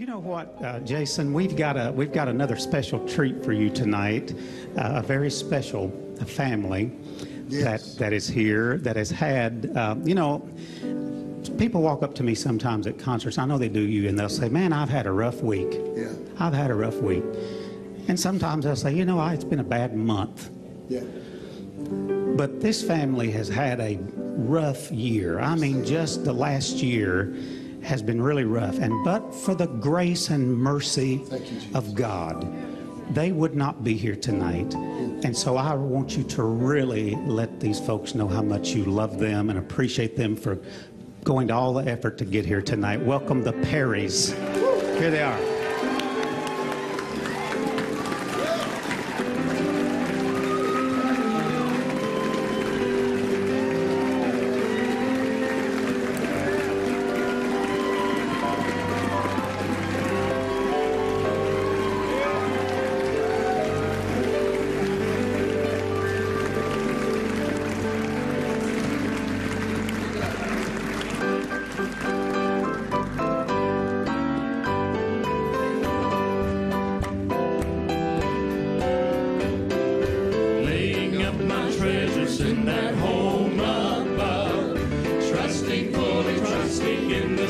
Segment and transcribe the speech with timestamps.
[0.00, 1.34] You know what, uh, Jason?
[1.34, 4.32] We've got a we've got another special treat for you tonight.
[4.74, 5.90] Uh, a very special
[6.26, 6.90] family
[7.48, 7.64] Yes.
[7.96, 9.70] that that is here that has had.
[9.76, 10.48] Uh, you know,
[11.58, 13.36] people walk up to me sometimes at concerts.
[13.36, 15.78] I know they do you, and they'll say, "Man, I've had a rough week.
[15.94, 16.08] Yeah.
[16.38, 17.24] I've had a rough week."
[18.08, 20.48] And sometimes they'll say, "You know, I, it's been a bad month."
[20.88, 21.02] Yeah.
[22.38, 25.40] But this family has had a rough year.
[25.40, 27.34] I mean, just the last year
[27.82, 28.78] has been really rough.
[28.78, 31.40] And but for the grace and mercy you,
[31.74, 32.46] of God,
[33.14, 34.72] they would not be here tonight.
[34.74, 39.18] And so I want you to really let these folks know how much you love
[39.18, 40.58] them and appreciate them for
[41.24, 43.00] going to all the effort to get here tonight.
[43.00, 44.32] Welcome the Perrys.
[44.98, 45.59] Here they are.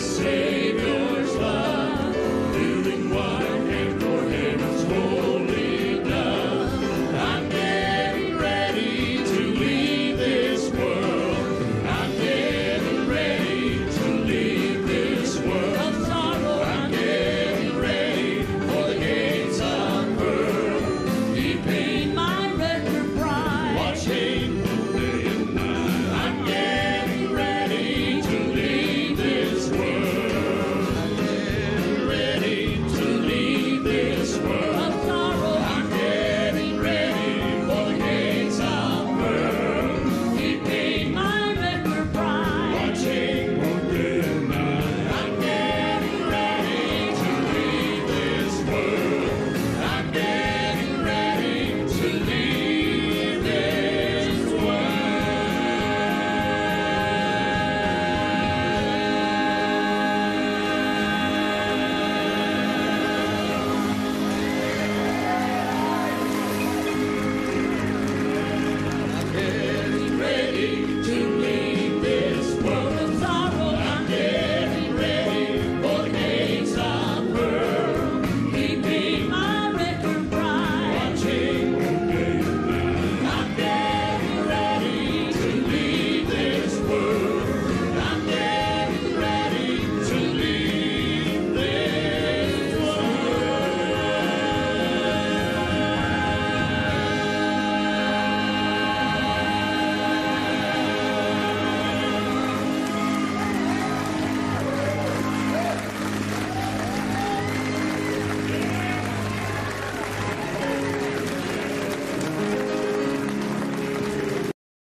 [0.01, 0.50] That